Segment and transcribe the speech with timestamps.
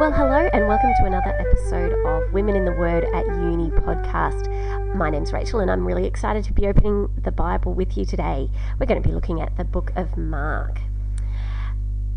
[0.00, 4.48] Well, hello, and welcome to another episode of Women in the Word at Uni podcast.
[4.94, 8.48] My name's Rachel, and I'm really excited to be opening the Bible with you today.
[8.78, 10.80] We're going to be looking at the book of Mark.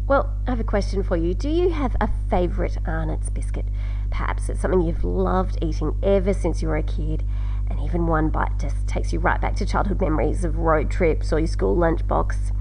[0.07, 1.33] Well, I have a question for you.
[1.33, 3.65] Do you have a favourite Arnott's biscuit?
[4.09, 7.25] Perhaps it's something you've loved eating ever since you were a kid,
[7.69, 11.33] and even one bite just takes you right back to childhood memories of road trips
[11.33, 12.53] or your school lunchbox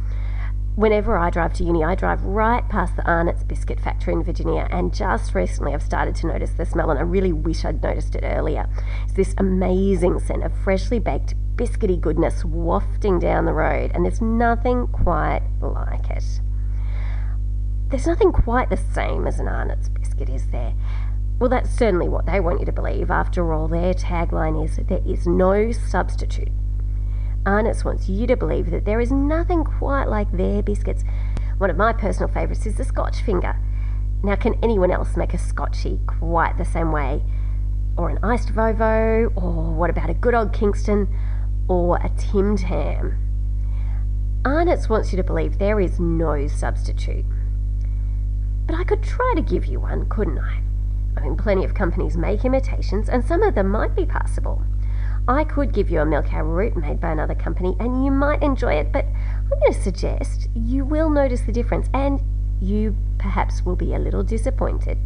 [0.75, 4.68] whenever I drive to uni, I drive right past the Arnott's Biscuit Factory in Virginia,
[4.71, 8.14] and just recently I've started to notice the smell, and I really wish I'd noticed
[8.14, 8.68] it earlier.
[9.04, 14.22] It's this amazing scent of freshly baked biscuity goodness wafting down the road, and there's
[14.22, 16.40] nothing quite like it.
[17.89, 20.73] There's nothing quite the same as an Arnott's biscuit, is there?
[21.39, 23.11] Well, that's certainly what they want you to believe.
[23.11, 26.48] After all, their tagline is there is no substitute
[27.45, 31.03] Arnott's wants you to believe that there is nothing quite like their biscuits.
[31.59, 33.56] One of my personal favourites is the Scotch finger.
[34.23, 37.23] Now, can anyone else make a Scotchy quite the same way?
[37.97, 39.33] Or an iced Vovo?
[39.34, 41.09] Or what about a good old Kingston?
[41.67, 43.19] Or a Tim Tam?
[44.45, 47.25] Arnott's wants you to believe there is no substitute.
[48.67, 50.62] But I could try to give you one, couldn't I?
[51.17, 54.62] I mean, plenty of companies make imitations, and some of them might be passable.
[55.28, 58.75] I could give you a milk arrowroot made by another company and you might enjoy
[58.75, 62.20] it, but I'm going to suggest you will notice the difference and
[62.61, 64.98] you perhaps will be a little disappointed.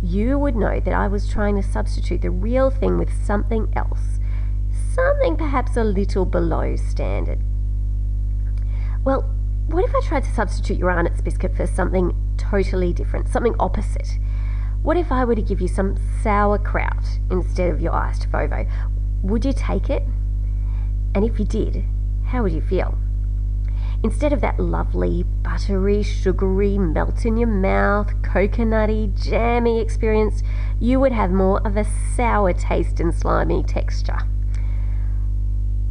[0.00, 4.20] You would know that I was trying to substitute the real thing with something else,
[4.94, 7.40] something perhaps a little below standard.
[9.04, 9.28] Well,
[9.66, 14.20] what if I tried to substitute your Arnott's biscuit for something totally different, something opposite?
[14.82, 18.70] What if I were to give you some sauerkraut instead of your iced Vovo?
[19.26, 20.04] Would you take it?
[21.12, 21.84] And if you did,
[22.26, 22.96] how would you feel?
[24.04, 30.44] Instead of that lovely, buttery, sugary, melt in your mouth, coconutty, jammy experience,
[30.78, 34.18] you would have more of a sour taste and slimy texture.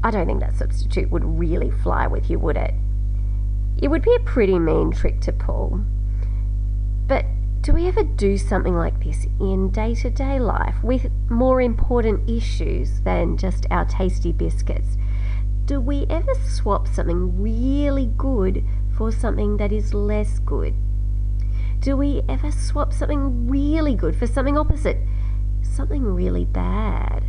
[0.02, 2.74] I don't think that substitute would really fly with you, would it?
[3.82, 5.82] It would be a pretty mean trick to pull.
[7.66, 12.30] Do we ever do something like this in day to day life with more important
[12.30, 15.00] issues than just our tasty biscuits?
[15.66, 18.64] Do we ever swap something really good
[18.96, 20.76] for something that is less good?
[21.80, 25.00] Do we ever swap something really good for something opposite?
[25.64, 27.24] Something really bad?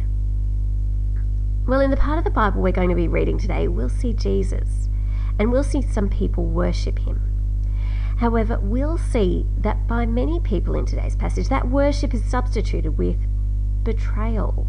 [1.67, 4.13] Well, in the part of the Bible we're going to be reading today, we'll see
[4.13, 4.91] Jesus
[5.39, 7.36] and we'll see some people worship him.
[8.17, 13.19] However, we'll see that by many people in today's passage, that worship is substituted with
[13.85, 14.67] betrayal.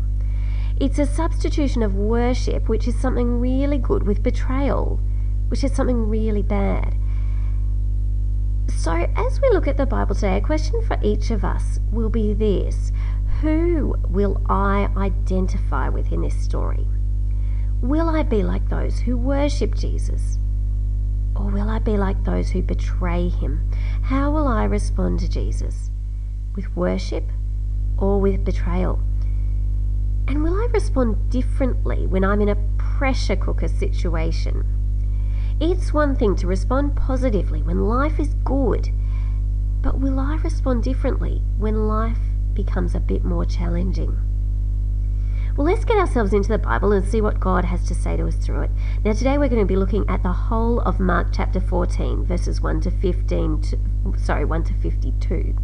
[0.79, 4.99] It's a substitution of worship, which is something really good, with betrayal,
[5.47, 6.95] which is something really bad.
[8.75, 12.09] So, as we look at the Bible today, a question for each of us will
[12.09, 12.91] be this
[13.41, 16.85] Who will I identify with in this story?
[17.81, 20.37] Will I be like those who worship Jesus?
[21.37, 23.69] Or will I be like those who betray him?
[24.01, 25.91] How will I respond to Jesus?
[26.55, 27.25] With worship
[27.97, 28.99] or with betrayal?
[30.27, 34.65] And will I respond differently when I'm in a pressure cooker situation?
[35.59, 38.89] It's one thing to respond positively when life is good,
[39.81, 42.19] but will I respond differently when life
[42.53, 44.26] becomes a bit more challenging?
[45.57, 48.27] Well, let's get ourselves into the Bible and see what God has to say to
[48.27, 48.71] us through it.
[49.03, 52.61] Now, today we're going to be looking at the whole of Mark chapter 14, verses
[52.61, 53.79] 1 to 15, to,
[54.17, 55.55] sorry, 1 to 52.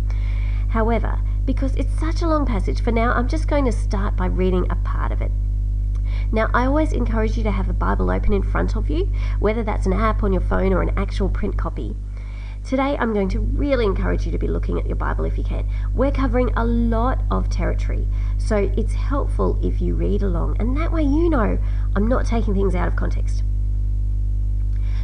[0.69, 4.25] However, because it's such a long passage, for now I'm just going to start by
[4.25, 5.31] reading a part of it.
[6.31, 9.61] Now, I always encourage you to have a Bible open in front of you, whether
[9.61, 11.95] that's an app on your phone or an actual print copy.
[12.63, 15.43] Today, I'm going to really encourage you to be looking at your Bible if you
[15.43, 15.67] can.
[15.93, 18.07] We're covering a lot of territory,
[18.37, 21.59] so it's helpful if you read along, and that way you know
[21.93, 23.43] I'm not taking things out of context.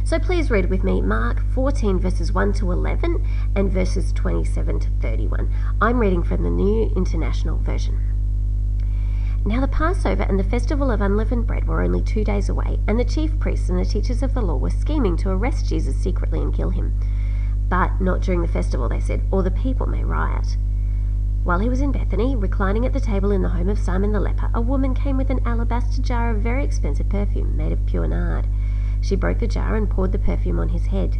[0.04, 4.88] So please read with me Mark 14, verses 1 to 11, and verses 27 to
[5.02, 5.54] 31.
[5.82, 8.00] I'm reading from the New International Version.
[9.44, 12.98] Now the Passover and the festival of unleavened bread were only two days away, and
[12.98, 16.40] the chief priests and the teachers of the law were scheming to arrest Jesus secretly
[16.40, 16.98] and kill him
[17.70, 20.56] but not during the festival, they said, or the people may riot.
[21.44, 24.20] While he was in Bethany, reclining at the table in the home of Simon the
[24.20, 28.08] leper, a woman came with an alabaster jar of very expensive perfume made of pure
[28.08, 28.48] nard.
[29.00, 31.18] She broke the jar and poured the perfume on his head.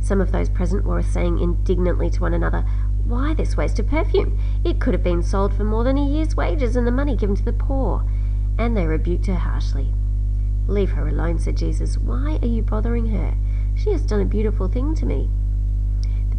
[0.00, 2.66] Some of those present were saying indignantly to one another,
[3.04, 4.38] Why this waste of perfume?
[4.64, 7.36] It could have been sold for more than a year's wages and the money given
[7.36, 8.04] to the poor.
[8.58, 9.94] And they rebuked her harshly.
[10.66, 11.96] Leave her alone, said Jesus.
[11.96, 13.34] Why are you bothering her?
[13.76, 15.30] She has done a beautiful thing to me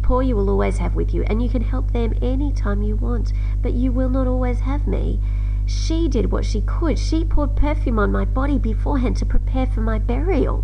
[0.04, 2.94] poor you will always have with you, and you can help them any time you
[2.94, 5.18] want, but you will not always have me.
[5.64, 6.98] She did what she could.
[6.98, 10.62] She poured perfume on my body beforehand to prepare for my burial.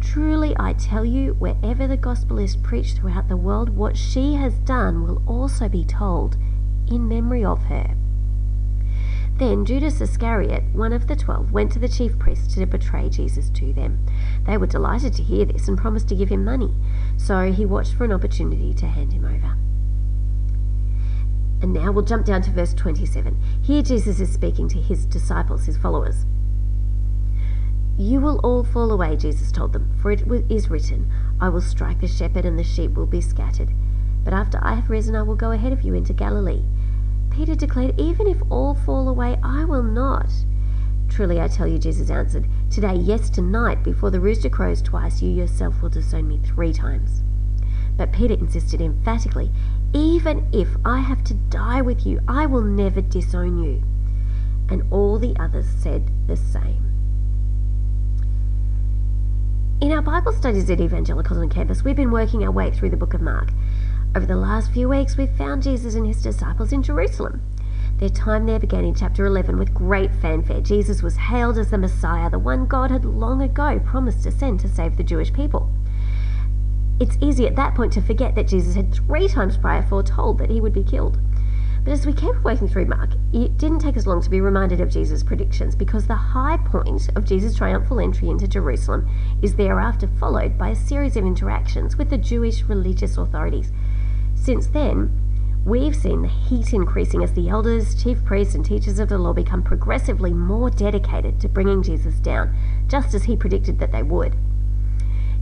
[0.00, 4.54] Truly, I tell you, wherever the gospel is preached throughout the world, what she has
[4.54, 6.38] done will also be told
[6.88, 7.94] in memory of her.
[9.36, 13.50] Then Judas Iscariot, one of the twelve, went to the chief priests to betray Jesus
[13.50, 14.06] to them.
[14.46, 16.72] They were delighted to hear this and promised to give him money,
[17.16, 19.56] so he watched for an opportunity to hand him over.
[21.60, 23.40] And now we'll jump down to verse 27.
[23.62, 26.26] Here Jesus is speaking to his disciples, his followers.
[27.96, 31.10] You will all fall away, Jesus told them, for it is written,
[31.40, 33.72] I will strike the shepherd and the sheep will be scattered.
[34.24, 36.62] But after I have risen, I will go ahead of you into Galilee.
[37.34, 40.30] Peter declared, Even if all fall away, I will not.
[41.08, 45.30] Truly I tell you, Jesus answered, Today, yes, tonight, before the rooster crows twice, you
[45.30, 47.22] yourself will disown me three times.
[47.96, 49.50] But Peter insisted emphatically,
[49.92, 53.82] Even if I have to die with you, I will never disown you.
[54.68, 56.84] And all the others said the same.
[59.80, 62.96] In our Bible studies at Evangelicals on Campus, we've been working our way through the
[62.96, 63.50] book of Mark.
[64.16, 67.42] Over the last few weeks, we've found Jesus and his disciples in Jerusalem.
[67.98, 70.60] Their time there began in chapter 11 with great fanfare.
[70.60, 74.60] Jesus was hailed as the Messiah, the one God had long ago promised to send
[74.60, 75.68] to save the Jewish people.
[77.00, 80.50] It's easy at that point to forget that Jesus had three times prior foretold that
[80.50, 81.18] he would be killed.
[81.82, 84.80] But as we kept working through Mark, it didn't take us long to be reminded
[84.80, 89.08] of Jesus' predictions because the high point of Jesus' triumphal entry into Jerusalem
[89.42, 93.72] is thereafter followed by a series of interactions with the Jewish religious authorities
[94.44, 95.10] since then,
[95.64, 99.32] we've seen the heat increasing as the elders, chief priests, and teachers of the law
[99.32, 102.54] become progressively more dedicated to bringing Jesus down,
[102.86, 104.36] just as he predicted that they would.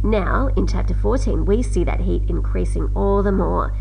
[0.04, 3.76] Now, in chapter 14, we see that heat increasing all the more.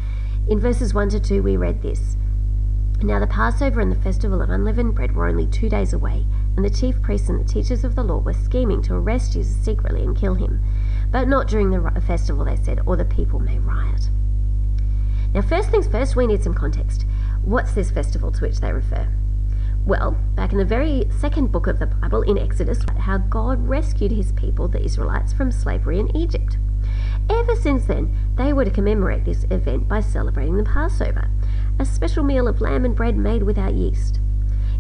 [0.50, 2.18] In verses 1 to 2, we read this
[3.04, 6.26] Now the Passover and the festival of unleavened bread were only two days away,
[6.56, 9.56] and the chief priests and the teachers of the law were scheming to arrest Jesus
[9.56, 10.64] secretly and kill him.
[11.12, 14.10] But not during the festival, they said, or the people may riot.
[15.34, 17.06] Now, first things first, we need some context.
[17.44, 19.08] What's this festival to which they refer?
[19.86, 24.12] Well, back in the very second book of the Bible, in Exodus, how God rescued
[24.12, 26.58] his people, the Israelites, from slavery in Egypt.
[27.30, 31.30] Ever since then, they were to commemorate this event by celebrating the Passover,
[31.80, 34.20] a special meal of lamb and bread made without yeast.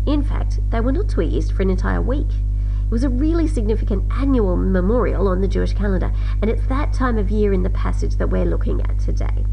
[0.05, 2.29] In fact, they were not to eat yeast for an entire week.
[2.29, 6.11] It was a really significant annual memorial on the Jewish calendar,
[6.41, 9.45] and it's that time of year in the passage that we're looking at today.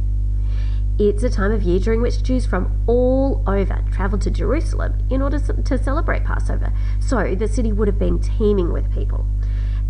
[1.00, 5.22] It's a time of year during which Jews from all over travelled to Jerusalem in
[5.22, 9.24] order to celebrate Passover, so the city would have been teeming with people.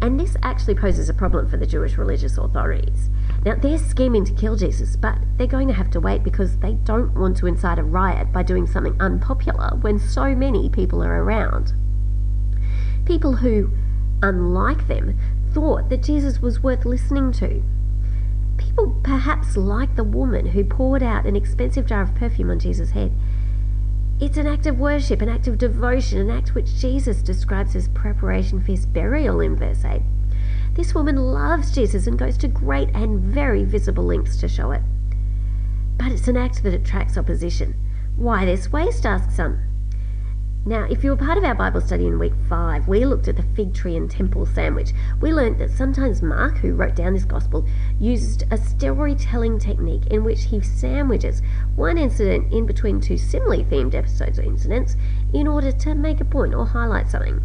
[0.02, 3.08] And this actually poses a problem for the Jewish religious authorities.
[3.42, 6.74] Now, they're scheming to kill Jesus, but they're going to have to wait because they
[6.74, 11.24] don't want to incite a riot by doing something unpopular when so many people are
[11.24, 11.72] around.
[13.06, 13.70] People who,
[14.22, 15.18] unlike them,
[15.54, 17.62] thought that Jesus was worth listening to
[18.78, 22.92] People perhaps like the woman who poured out an expensive jar of perfume on Jesus'
[22.92, 23.12] head.
[24.20, 27.88] It's an act of worship, an act of devotion, an act which Jesus describes as
[27.88, 30.02] preparation for his burial in verse 8.
[30.74, 34.82] This woman loves Jesus and goes to great and very visible lengths to show it.
[35.96, 37.74] But it's an act that attracts opposition.
[38.14, 39.04] Why this waste?
[39.04, 39.58] asks some.
[40.68, 43.36] Now, if you were part of our Bible study in week five, we looked at
[43.36, 44.92] the fig tree and temple sandwich.
[45.18, 47.66] We learned that sometimes Mark, who wrote down this gospel,
[47.98, 51.40] used a storytelling technique in which he sandwiches
[51.74, 54.94] one incident in between two similarly themed episodes or incidents
[55.32, 57.40] in order to make a point or highlight something.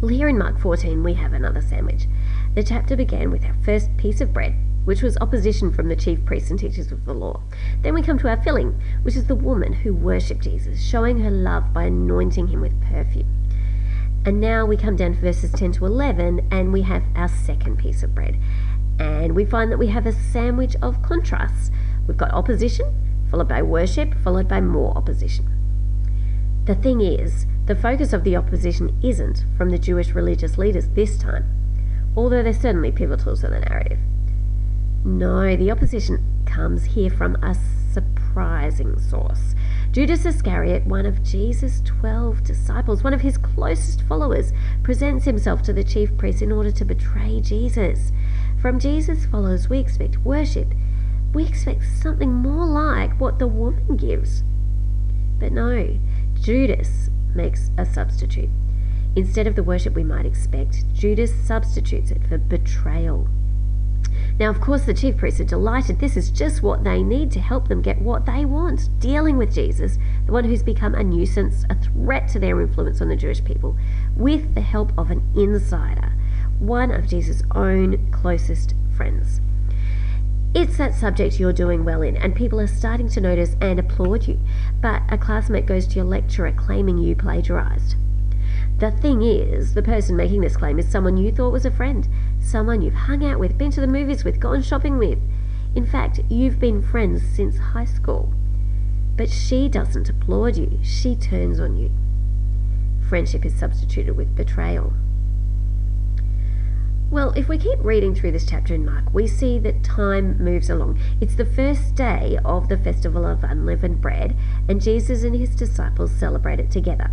[0.00, 2.06] Well, here in Mark 14, we have another sandwich.
[2.54, 4.54] The chapter began with our first piece of bread
[4.84, 7.40] which was opposition from the chief priests and teachers of the law.
[7.82, 11.30] Then we come to our filling, which is the woman who worshipped Jesus, showing her
[11.30, 13.28] love by anointing him with perfume.
[14.24, 17.78] And now we come down to verses 10 to 11, and we have our second
[17.78, 18.38] piece of bread.
[18.98, 21.70] And we find that we have a sandwich of contrasts.
[22.06, 22.86] We've got opposition,
[23.30, 25.48] followed by worship, followed by more opposition.
[26.66, 31.18] The thing is, the focus of the opposition isn't from the Jewish religious leaders this
[31.18, 31.46] time,
[32.16, 33.98] although they're certainly pivotal to the narrative.
[35.04, 37.56] No, the opposition comes here from a
[37.92, 39.56] surprising source.
[39.90, 44.52] Judas Iscariot, one of Jesus' twelve disciples, one of his closest followers,
[44.84, 48.12] presents himself to the chief priests in order to betray Jesus.
[48.60, 50.72] From Jesus' followers, we expect worship.
[51.34, 54.44] We expect something more like what the woman gives.
[55.40, 55.98] But no,
[56.40, 58.50] Judas makes a substitute.
[59.16, 63.28] Instead of the worship we might expect, Judas substitutes it for betrayal.
[64.38, 65.98] Now, of course, the chief priests are delighted.
[65.98, 69.54] This is just what they need to help them get what they want dealing with
[69.54, 73.44] Jesus, the one who's become a nuisance, a threat to their influence on the Jewish
[73.44, 73.76] people,
[74.16, 76.12] with the help of an insider,
[76.58, 79.40] one of Jesus' own closest friends.
[80.54, 84.26] It's that subject you're doing well in, and people are starting to notice and applaud
[84.26, 84.38] you.
[84.80, 87.96] But a classmate goes to your lecturer claiming you plagiarized.
[88.78, 92.06] The thing is, the person making this claim is someone you thought was a friend,
[92.42, 95.18] someone you've hung out with, been to the movies with, gone shopping with.
[95.74, 98.32] In fact, you've been friends since high school.
[99.16, 101.90] But she doesn't applaud you, she turns on you.
[103.08, 104.92] Friendship is substituted with betrayal.
[107.10, 110.70] Well, if we keep reading through this chapter in Mark, we see that time moves
[110.70, 110.98] along.
[111.20, 114.34] It's the first day of the festival of unleavened bread,
[114.66, 117.10] and Jesus and his disciples celebrate it together.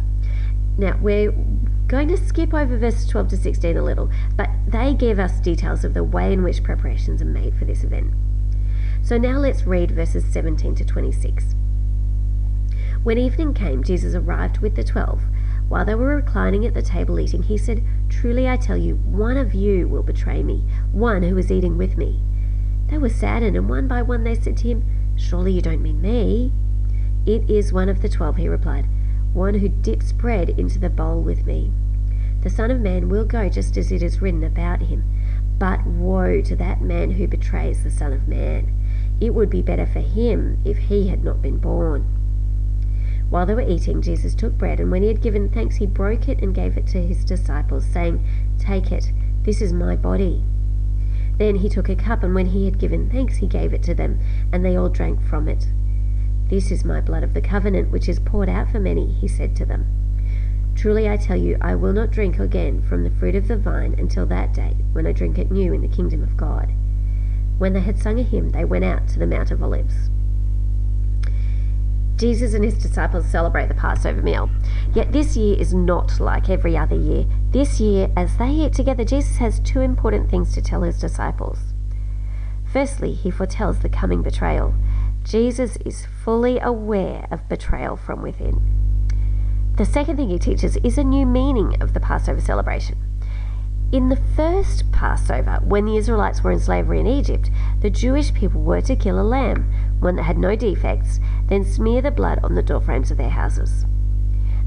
[0.77, 1.33] Now, we're
[1.89, 5.83] going to skip over verses 12 to 16 a little, but they give us details
[5.83, 8.13] of the way in which preparations are made for this event.
[9.01, 11.55] So now let's read verses 17 to 26.
[13.01, 15.23] When evening came, Jesus arrived with the twelve.
[15.67, 19.37] While they were reclining at the table eating, he said, Truly I tell you, one
[19.37, 22.21] of you will betray me, one who is eating with me.
[22.87, 26.01] They were saddened, and one by one they said to him, Surely you don't mean
[26.01, 26.51] me?
[27.25, 28.85] It is one of the twelve, he replied,
[29.33, 31.71] one who dips bread into the bowl with me.
[32.41, 35.03] The Son of Man will go just as it is written about him.
[35.57, 38.73] But woe to that man who betrays the Son of Man.
[39.19, 42.05] It would be better for him if he had not been born.
[43.29, 46.27] While they were eating, Jesus took bread, and when he had given thanks, he broke
[46.27, 48.25] it and gave it to his disciples, saying,
[48.57, 49.11] Take it,
[49.43, 50.43] this is my body.
[51.37, 53.93] Then he took a cup, and when he had given thanks, he gave it to
[53.93, 54.19] them,
[54.51, 55.67] and they all drank from it.
[56.49, 59.55] This is my blood of the covenant, which is poured out for many, he said
[59.57, 59.85] to them.
[60.75, 63.95] Truly I tell you, I will not drink again from the fruit of the vine
[63.97, 66.73] until that day, when I drink it new in the kingdom of God.
[67.59, 70.09] When they had sung a hymn, they went out to the Mount of Olives.
[72.15, 74.49] Jesus and his disciples celebrate the Passover meal.
[74.93, 77.25] Yet this year is not like every other year.
[77.51, 81.59] This year, as they eat together, Jesus has two important things to tell his disciples.
[82.71, 84.73] Firstly, he foretells the coming betrayal.
[85.23, 88.61] Jesus is fully aware of betrayal from within.
[89.77, 92.97] The second thing he teaches is a new meaning of the Passover celebration.
[93.91, 97.49] In the first Passover, when the Israelites were in slavery in Egypt,
[97.81, 102.01] the Jewish people were to kill a lamb, one that had no defects, then smear
[102.01, 103.85] the blood on the doorframes of their houses.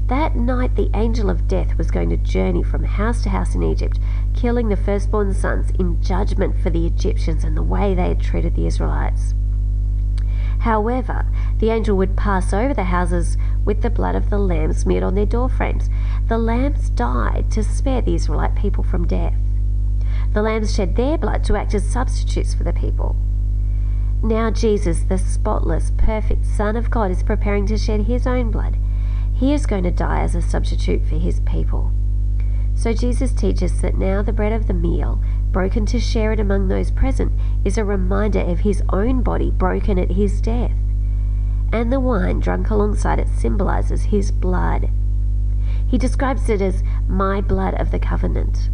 [0.07, 3.63] That night, the angel of death was going to journey from house to house in
[3.63, 3.99] Egypt,
[4.33, 8.55] killing the firstborn sons in judgment for the Egyptians and the way they had treated
[8.55, 9.33] the Israelites.
[10.63, 11.25] However,
[11.59, 15.13] the angel would pass over the houses with the blood of the lamb smeared on
[15.13, 15.89] their doorframes.
[16.29, 19.35] The lambs died to spare the Israelite people from death.
[20.31, 23.17] The lambs shed their blood to act as substitutes for the people.
[24.21, 28.77] Now, Jesus, the spotless, perfect Son of God, is preparing to shed his own blood.
[29.33, 31.91] He is going to die as a substitute for his people.
[32.73, 35.21] So, Jesus teaches that now the bread of the meal
[35.53, 37.31] broken to share it among those present,
[37.63, 40.73] is a reminder of his own body broken at his death.
[41.71, 44.89] And the wine drunk alongside it symbolizes his blood.
[45.87, 48.69] He describes it as my blood of the covenant.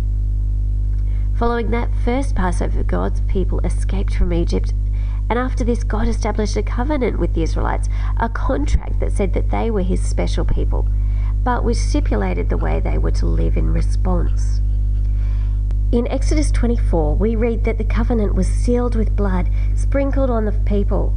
[1.38, 4.74] Following that first Passover, God's people escaped from Egypt.
[5.30, 9.52] And after this, God established a covenant with the Israelites, a contract that said that
[9.52, 10.88] they were his special people,
[11.44, 14.62] but which stipulated the way they were to live in response.
[15.92, 20.52] In Exodus 24, we read that the covenant was sealed with blood sprinkled on the
[20.52, 21.16] people.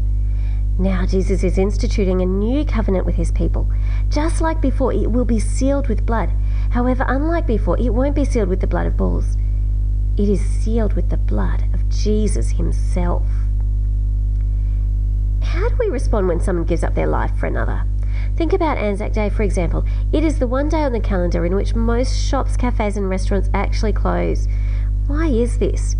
[0.78, 3.70] Now Jesus is instituting a new covenant with his people.
[4.08, 6.30] Just like before, it will be sealed with blood.
[6.70, 9.36] However, unlike before, it won't be sealed with the blood of bulls.
[10.16, 13.26] It is sealed with the blood of Jesus himself.
[15.42, 17.84] How do we respond when someone gives up their life for another?
[18.36, 19.84] Think about Anzac Day, for example.
[20.12, 23.50] It is the one day on the calendar in which most shops, cafes, and restaurants
[23.52, 24.48] actually close.
[25.06, 25.96] Why is this?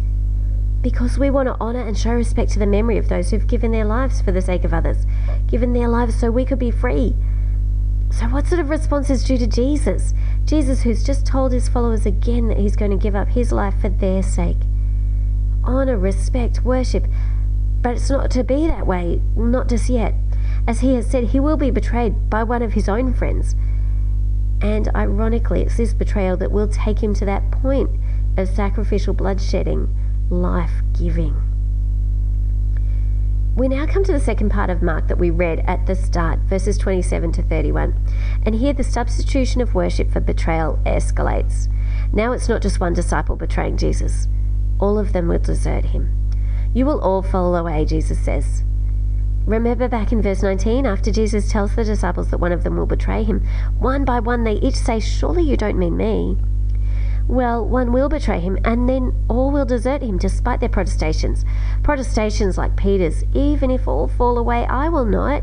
[0.80, 3.70] Because we want to honour and show respect to the memory of those who've given
[3.70, 5.04] their lives for the sake of others,
[5.46, 7.14] given their lives so we could be free.
[8.10, 10.14] So, what sort of response is due to Jesus?
[10.44, 13.74] Jesus, who's just told his followers again that he's going to give up his life
[13.80, 14.58] for their sake.
[15.64, 17.06] Honour, respect, worship.
[17.82, 20.14] But it's not to be that way, not just yet.
[20.66, 23.57] As he has said, he will be betrayed by one of his own friends.
[24.61, 27.90] And ironically, it's this betrayal that will take him to that point
[28.37, 29.92] of sacrificial bloodshedding,
[30.31, 31.37] life giving.
[33.54, 36.38] We now come to the second part of Mark that we read at the start,
[36.40, 37.99] verses 27 to 31.
[38.47, 41.69] And here the substitution of worship for betrayal escalates.
[42.12, 44.26] Now it's not just one disciple betraying Jesus,
[44.78, 46.16] all of them will desert him.
[46.73, 48.64] You will all fall away, Jesus says.
[49.46, 52.87] Remember back in verse 19, after Jesus tells the disciples that one of them will
[52.87, 53.44] betray him,
[53.78, 56.37] one by one they each say, Surely you don't mean me.
[57.26, 61.44] Well, one will betray him, and then all will desert him despite their protestations.
[61.82, 65.42] Protestations like Peter's, even if all fall away, I will not.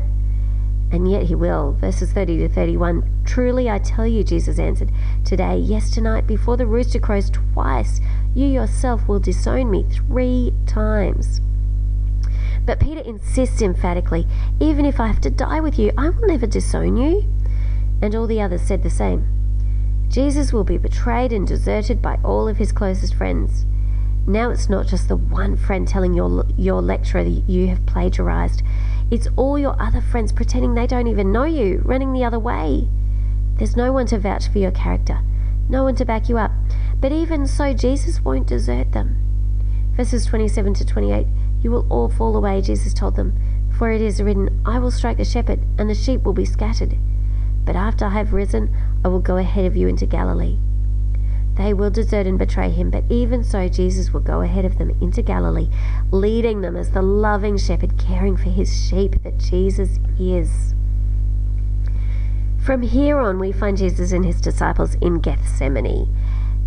[0.90, 1.72] And yet he will.
[1.72, 3.22] Verses 30 to 31.
[3.24, 4.90] Truly I tell you, Jesus answered,
[5.24, 8.00] today, yes, tonight, before the rooster crows twice,
[8.34, 11.40] you yourself will disown me three times.
[12.66, 14.26] But Peter insists emphatically,
[14.58, 17.24] Even if I have to die with you, I will never disown you.
[18.02, 19.26] And all the others said the same.
[20.08, 23.64] Jesus will be betrayed and deserted by all of his closest friends.
[24.26, 28.62] Now it's not just the one friend telling your, your lecturer that you have plagiarized.
[29.10, 32.88] It's all your other friends pretending they don't even know you, running the other way.
[33.56, 35.20] There's no one to vouch for your character,
[35.68, 36.52] no one to back you up.
[37.00, 39.16] But even so, Jesus won't desert them.
[39.96, 41.26] Verses 27 to 28
[41.62, 43.34] You will all fall away, Jesus told them,
[43.76, 46.98] for it is written, I will strike the shepherd, and the sheep will be scattered.
[47.64, 48.74] But after I have risen,
[49.04, 50.58] I will go ahead of you into Galilee.
[51.56, 54.90] They will desert and betray him, but even so, Jesus will go ahead of them
[55.00, 55.68] into Galilee,
[56.10, 60.74] leading them as the loving shepherd caring for his sheep that Jesus is.
[62.64, 66.14] From here on, we find Jesus and his disciples in Gethsemane.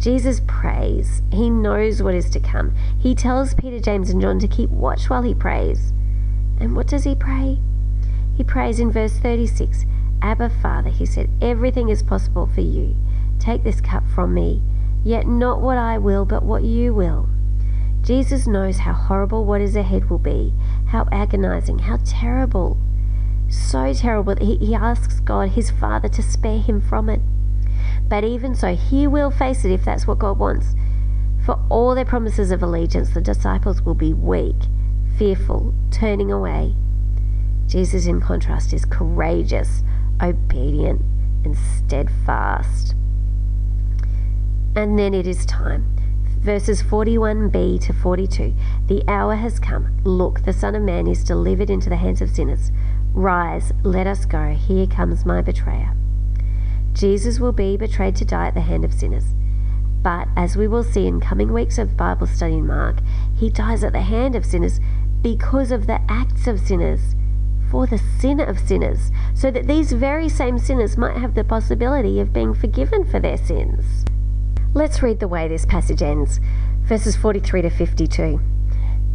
[0.04, 1.22] Jesus prays.
[1.32, 2.76] He knows what is to come.
[3.00, 5.94] He tells Peter, James, and John to keep watch while he prays.
[6.60, 7.60] And what does he pray?
[8.36, 9.86] He prays in verse 36
[10.22, 12.98] Abba, Father, he said, everything is possible for you.
[13.40, 14.62] Take this cup from me,
[15.06, 17.30] yet not what I will, but what you will.
[18.02, 20.54] Jesus knows how horrible what is ahead will be,
[20.88, 22.78] how agonizing, how terrible.
[23.48, 27.22] So terrible that he, he asks God, his Father, to spare him from it.
[28.14, 30.76] But even so, he will face it if that's what God wants.
[31.44, 34.68] For all their promises of allegiance, the disciples will be weak,
[35.18, 36.76] fearful, turning away.
[37.66, 39.82] Jesus, in contrast, is courageous,
[40.22, 41.02] obedient,
[41.44, 42.94] and steadfast.
[44.76, 45.88] And then it is time.
[46.38, 48.54] Verses 41b to 42
[48.90, 50.00] The hour has come.
[50.04, 52.70] Look, the Son of Man is delivered into the hands of sinners.
[53.12, 54.52] Rise, let us go.
[54.52, 55.96] Here comes my betrayer.
[56.94, 59.34] Jesus will be betrayed to die at the hand of sinners.
[60.02, 63.00] But as we will see in coming weeks of Bible study in Mark,
[63.36, 64.80] he dies at the hand of sinners
[65.22, 67.16] because of the acts of sinners
[67.72, 72.20] for the sin of sinners, so that these very same sinners might have the possibility
[72.20, 74.06] of being forgiven for their sins.
[74.76, 76.40] Let's read the way this passage ends,
[76.82, 78.40] verses 43 to 52.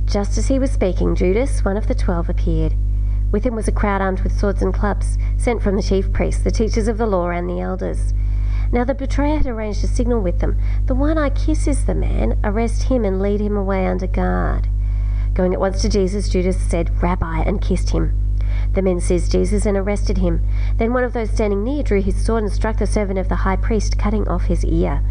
[0.06, 2.74] Just as he was speaking, Judas, one of the twelve, appeared.
[3.30, 6.42] With him was a crowd armed with swords and clubs, sent from the chief priests,
[6.42, 8.14] the teachers of the law, and the elders.
[8.72, 10.58] Now the betrayer had arranged a signal with them.
[10.86, 12.38] The one I kiss is the man.
[12.44, 14.68] Arrest him and lead him away under guard.
[15.34, 18.12] Going at once to Jesus, Judas said, Rabbi, and kissed him.
[18.74, 20.46] The men seized Jesus and arrested him.
[20.76, 23.36] Then one of those standing near drew his sword and struck the servant of the
[23.36, 25.02] high priest, cutting off his ear.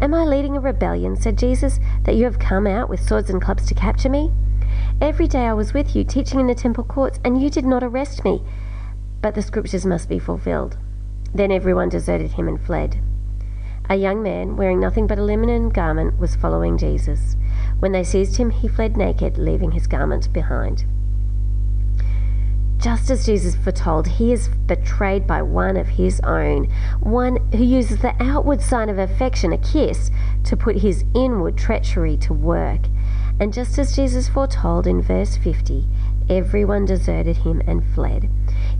[0.00, 3.42] Am I leading a rebellion, said Jesus, that you have come out with swords and
[3.42, 4.32] clubs to capture me?
[5.00, 7.84] Every day I was with you, teaching in the temple courts, and you did not
[7.84, 8.42] arrest me.
[9.22, 10.76] But the scriptures must be fulfilled.
[11.32, 13.00] Then everyone deserted him and fled.
[13.88, 17.36] A young man, wearing nothing but a linen garment, was following Jesus.
[17.78, 20.84] When they seized him, he fled naked, leaving his garment behind.
[22.78, 26.64] Just as Jesus foretold, he is betrayed by one of his own,
[27.00, 30.10] one who uses the outward sign of affection, a kiss,
[30.44, 32.80] to put his inward treachery to work.
[33.40, 35.86] And just as Jesus foretold in verse 50,
[36.28, 38.28] everyone deserted him and fled.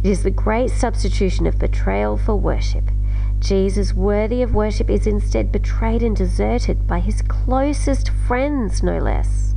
[0.02, 2.90] It is the great substitution of betrayal for worship.
[3.38, 9.54] Jesus, worthy of worship, is instead betrayed and deserted by his closest friends, no less.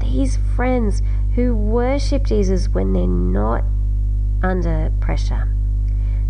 [0.00, 1.00] These friends
[1.34, 3.64] who worship Jesus when they're not
[4.42, 5.48] under pressure.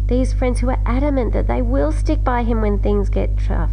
[0.07, 3.73] These friends who are adamant that they will stick by him when things get tough.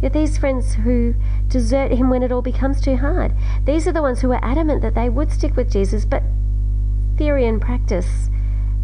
[0.00, 1.14] Yet these friends who
[1.48, 3.32] desert him when it all becomes too hard.
[3.64, 6.22] These are the ones who are adamant that they would stick with Jesus, but
[7.16, 8.30] theory and practice,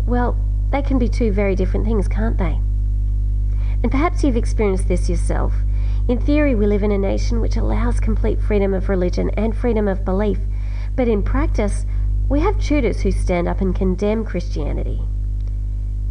[0.06, 0.36] well,
[0.70, 2.60] they can be two very different things, can't they?
[3.82, 5.54] And perhaps you've experienced this yourself.
[6.08, 9.86] In theory, we live in a nation which allows complete freedom of religion and freedom
[9.86, 10.38] of belief,
[10.96, 11.86] but in practice,
[12.28, 15.02] we have tutors who stand up and condemn Christianity.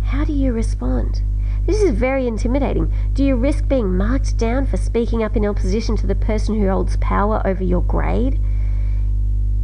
[0.03, 1.21] How do you respond?
[1.65, 2.91] This is very intimidating.
[3.13, 6.67] Do you risk being marked down for speaking up in opposition to the person who
[6.67, 8.37] holds power over your grade?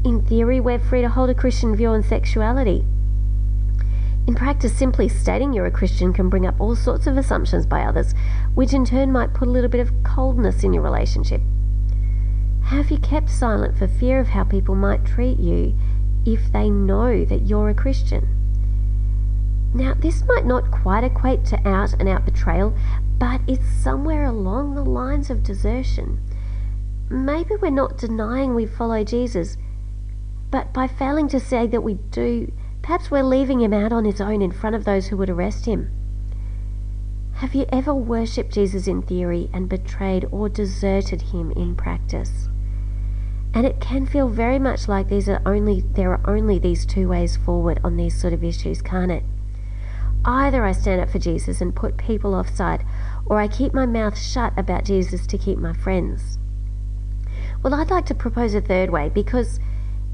[0.05, 2.85] In theory, we're free to hold a Christian view on sexuality.
[4.27, 7.81] In practice, simply stating you're a Christian can bring up all sorts of assumptions by
[7.81, 8.13] others,
[8.53, 11.41] which in turn might put a little bit of coldness in your relationship.
[12.65, 15.75] Have you kept silent for fear of how people might treat you
[16.25, 18.38] if they know that you're a Christian?
[19.73, 22.73] Now, this might not quite equate to out and out betrayal,
[23.19, 26.19] but it's somewhere along the lines of desertion.
[27.09, 29.57] Maybe we're not denying we follow Jesus,
[30.49, 32.51] but by failing to say that we do,
[32.81, 35.65] perhaps we're leaving him out on his own in front of those who would arrest
[35.65, 35.91] him.
[37.33, 42.49] Have you ever worshipped Jesus in theory and betrayed or deserted him in practice?
[43.53, 47.07] And it can feel very much like these are only there are only these two
[47.07, 49.23] ways forward on these sort of issues, can't it?
[50.25, 52.85] Either I stand up for Jesus and put people offside,
[53.25, 56.37] or I keep my mouth shut about Jesus to keep my friends.
[57.63, 59.59] Well, I'd like to propose a third way because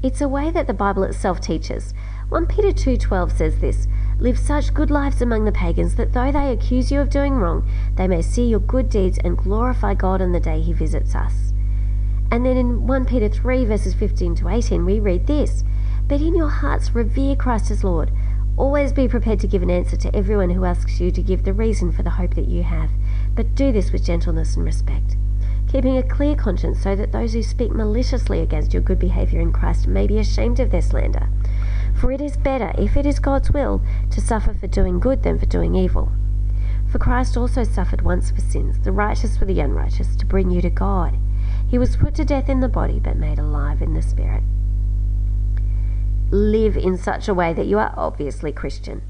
[0.02, 1.94] it's a way that the Bible itself teaches.
[2.28, 3.88] 1 Peter 2:12 says this,
[4.18, 7.68] Live such good lives among the pagans that though they accuse you of doing wrong,
[7.96, 11.52] they may see your good deeds and glorify God on the day he visits us.
[12.30, 15.64] And then in 1 Peter 3, verses 15 to 18, we read this
[16.08, 18.10] But in your hearts revere Christ as Lord.
[18.56, 21.52] Always be prepared to give an answer to everyone who asks you to give the
[21.52, 22.90] reason for the hope that you have,
[23.34, 25.14] but do this with gentleness and respect,
[25.70, 29.52] keeping a clear conscience so that those who speak maliciously against your good behavior in
[29.52, 31.28] Christ may be ashamed of their slander.
[32.00, 35.38] For it is better, if it is God's will, to suffer for doing good than
[35.38, 36.12] for doing evil.
[36.88, 40.62] For Christ also suffered once for sins, the righteous for the unrighteous, to bring you
[40.62, 41.18] to God.
[41.68, 44.42] He was put to death in the body, but made alive in the spirit.
[46.30, 49.02] Live in such a way that you are obviously Christian.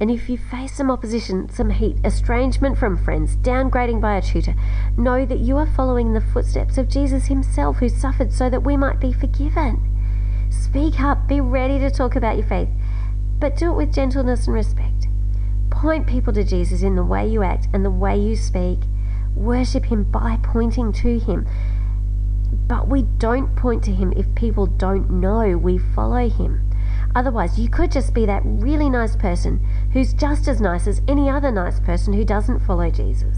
[0.00, 4.54] And if you face some opposition, some heat, estrangement from friends, downgrading by a tutor,
[4.96, 8.76] know that you are following the footsteps of Jesus himself, who suffered so that we
[8.76, 9.82] might be forgiven.
[10.50, 12.68] Speak up, be ready to talk about your faith,
[13.40, 15.08] but do it with gentleness and respect.
[15.70, 18.80] Point people to Jesus in the way you act and the way you speak.
[19.34, 21.46] Worship Him by pointing to Him.
[22.68, 26.70] But we don't point to Him if people don't know we follow Him.
[27.14, 31.28] Otherwise, you could just be that really nice person who's just as nice as any
[31.28, 33.36] other nice person who doesn't follow Jesus.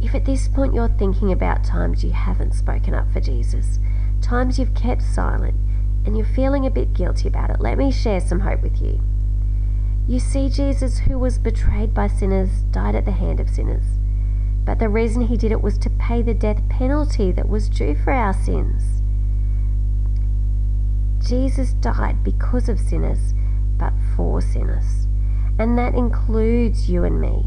[0.00, 3.78] If at this point you're thinking about times you haven't spoken up for Jesus,
[4.20, 5.54] times you've kept silent,
[6.04, 9.00] and you're feeling a bit guilty about it, let me share some hope with you.
[10.06, 13.84] You see, Jesus, who was betrayed by sinners, died at the hand of sinners.
[14.64, 17.94] But the reason he did it was to pay the death penalty that was due
[17.94, 19.02] for our sins.
[21.26, 23.34] Jesus died because of sinners,
[23.78, 25.06] but for sinners.
[25.58, 27.46] And that includes you and me.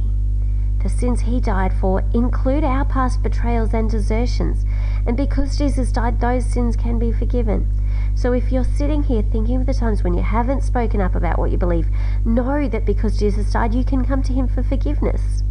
[0.84, 4.64] The sins he died for include our past betrayals and desertions,
[5.06, 7.68] and because Jesus died, those sins can be forgiven.
[8.16, 11.40] So if you're sitting here thinking of the times when you haven't spoken up about
[11.40, 11.88] what you believe,
[12.24, 15.44] know that because Jesus died, you can come to him for forgiveness.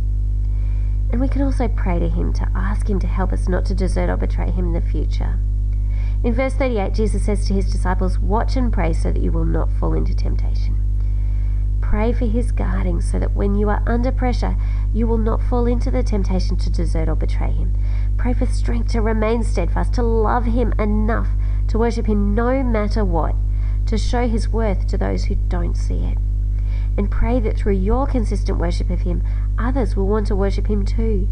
[1.11, 3.75] And we can also pray to him to ask him to help us not to
[3.75, 5.39] desert or betray him in the future.
[6.25, 9.45] In verse 38, Jesus says to his disciples, Watch and pray so that you will
[9.45, 10.83] not fall into temptation.
[11.81, 14.57] Pray for his guarding so that when you are under pressure,
[14.93, 17.75] you will not fall into the temptation to desert or betray him.
[18.17, 21.29] Pray for strength to remain steadfast, to love him enough
[21.69, 23.35] to worship him no matter what,
[23.87, 26.19] to show his worth to those who don't see it.
[26.97, 29.23] And pray that through your consistent worship of him,
[29.59, 31.29] others will want to worship him too.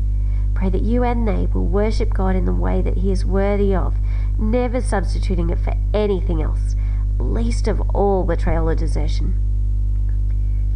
[0.54, 3.74] Pray that you and they will worship God in the way that he is worthy
[3.74, 3.96] of,
[4.38, 6.76] never substituting it for anything else,
[7.18, 9.34] least of all betrayal or desertion.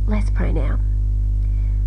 [0.06, 0.80] Let's pray now.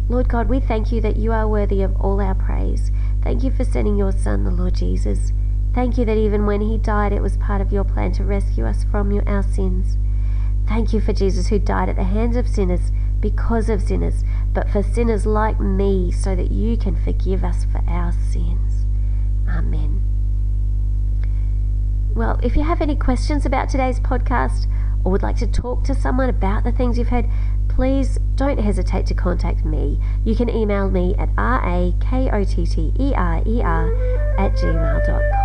[0.08, 2.92] Lord God, we thank you that you are worthy of all our praise.
[3.24, 5.32] Thank you for sending your Son, the Lord Jesus.
[5.74, 8.66] Thank you that even when he died, it was part of your plan to rescue
[8.66, 9.98] us from our sins.
[10.67, 14.69] Thank you for Jesus who died at the hands of sinners because of sinners, but
[14.69, 18.86] for sinners like me, so that you can forgive us for our sins.
[19.47, 20.02] Amen.
[22.15, 24.67] Well, if you have any questions about today's podcast
[25.04, 27.30] or would like to talk to someone about the things you've heard,
[27.69, 30.00] please don't hesitate to contact me.
[30.26, 32.02] You can email me at rakotterer
[34.38, 35.40] at gmail.com.